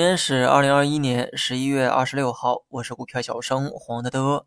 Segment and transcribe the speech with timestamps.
[0.00, 4.46] 今天是二零二一年十一月二十六号，我是股票小生黄德德。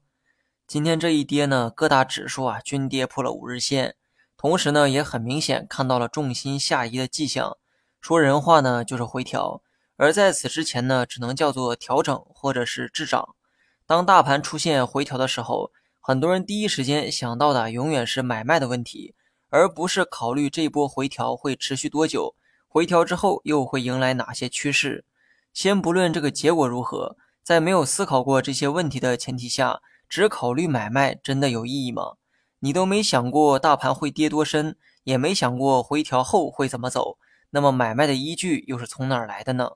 [0.65, 3.95] 今天这一跌呢，各大指数啊均跌破了五日线，
[4.35, 7.55] 同时呢也很明显看到了重心下移的迹象。
[8.01, 9.61] 说人话呢就是回调，
[9.95, 13.35] 而在此之前呢只能叫做调整或者是滞涨。
[13.85, 19.13] 当大盘出现回调的时候，很多人第一时间想到的永远是买卖的问题，
[19.49, 22.33] 而不是考虑这波回调会持续多久。
[22.67, 25.05] 回调之后又会迎来哪些趋势？
[25.53, 32.13] 先不论这个结果如何，在没有思考过这些问题的前提下，只考虑买卖真的有意义吗？
[32.59, 37.17] 你都没想过大盘会跌多深，也没想过回调后会怎么走，
[37.51, 39.73] 那么买卖的依据又是从哪儿来的呢？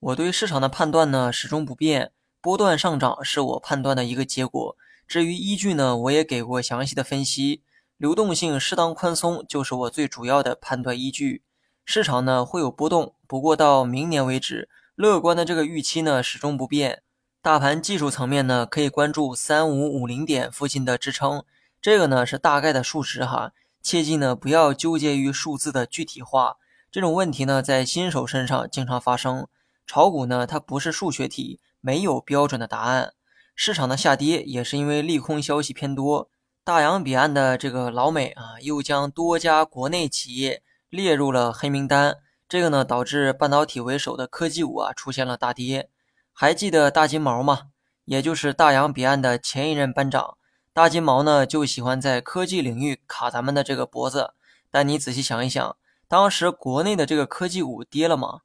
[0.00, 4.76] 我对市场的判断呢始终不变，波段上涨是我判断的一个结果。
[5.06, 7.62] 至于依据呢，我也给过详细的分析，
[7.96, 11.42] 流动性适当宽松就是我最主要的判断依据。
[11.84, 14.68] 市场呢会有波动，不过到明年为止，
[14.98, 17.04] 乐观的这个预期呢始终不变。
[17.40, 21.44] 大盘技术层面呢，可以关注三五五零点附近的支撑，
[21.80, 26.56] 这个呢是大概的数值哈，切记呢不要纠结于数字的具体化。
[26.90, 29.46] 这种问题呢在新手身上经常发生。
[29.86, 33.12] 炒股呢它不是数学题，没有标准的答案。
[33.54, 36.28] 市场的下跌也是因为利空消息偏多，
[36.64, 40.64] 大洋彼岸的这个老美啊又将多家国内企业。
[40.90, 42.16] 列入了黑名单，
[42.48, 45.90] 这个呢导致半导体为首的科技股啊出现了大跌。
[46.32, 47.68] 还记得大金毛吗？
[48.06, 50.38] 也就是大洋彼岸的前一任班长。
[50.72, 54.32] 大金毛呢就喜欢在科技领域卡咱们的这个脖子。
[54.70, 55.76] 但你仔细想一想，
[56.06, 58.40] 当时国内的这个科技股跌了吗？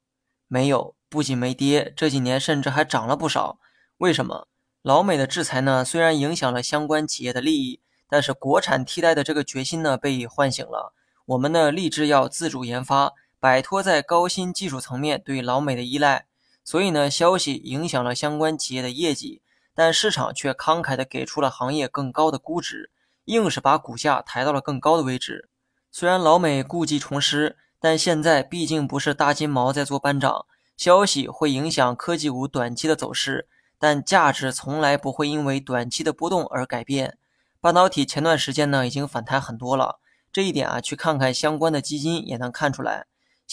[0.48, 3.58] 没有，不仅没跌，这几年甚至还涨了不少。
[3.98, 4.48] 为什么？
[4.82, 10.92] 老美的制裁呢虽然影响了相关企业的利益，但是国产替代的这个决心呢被唤醒了。
[11.24, 13.14] 我们呢立志要自主研发，
[13.44, 16.24] 摆脱在高新技术层面对老美的依赖。
[16.64, 19.42] 所以呢，消息影响了相关企业的业绩，
[19.74, 22.90] 但市场却慷慨地给出了行业更高的估值，
[23.26, 25.50] 硬是把股价抬到了更高的位置。
[25.90, 30.46] 虽然老美故技重施，但现在毕竟不是大金毛在做班长。
[30.78, 33.46] 消息会影响科技股短期的走势，
[33.78, 37.18] 但价值从来不会因为短期的波动而改变。
[37.60, 40.00] 半导体前段时间呢已经反弹很多了。
[40.32, 43.04] 这一点啊，去看看相关的基金也能看出来。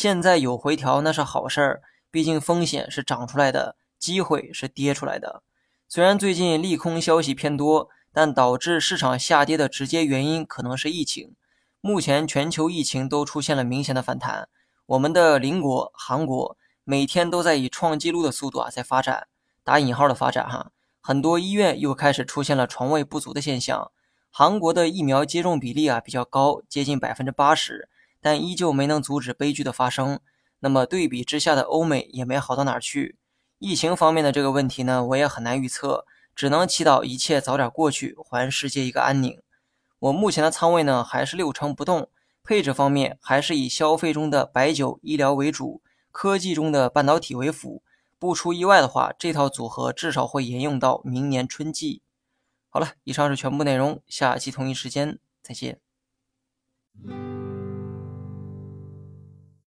[0.01, 5.43] 现在有回调那是好事儿，毕竟风险是涨出来的，机会是跌出来的。
[5.87, 11.35] 虽然最近利空消息偏多，但导致市场下跌的直接原因可能是疫情。
[11.81, 14.49] 目前全球疫情都出现了明显的反弹，
[14.87, 19.27] 我们的邻国韩国每天都在以创纪录的速度啊在发展，
[19.63, 20.71] 打引号的发展哈。
[20.99, 23.91] 很多医院又开始出现了床位不足的现象。
[24.31, 27.87] 韩国的疫苗接种比例啊比较高，接近百分之八十，
[28.21, 30.19] 但依旧没能阻止悲剧的发生。
[30.59, 33.17] 那么对比之下的欧美也没好到哪儿去。
[33.57, 36.05] 疫情方面的这个问题呢，我也很难预测，
[36.35, 39.41] 只能祈祷一切早点过去，还世界一个安宁。
[39.99, 42.09] 我目前的仓位呢还是六成不动，
[42.43, 47.83] 配置方面还是以消费中的白酒、医疗为主，科技中的半导体为辅。
[48.17, 52.01] 不出意外的话，这套组合至少会沿用到明年春季。
[52.69, 55.79] 好了，以上是全部内容，下期同一时间再见。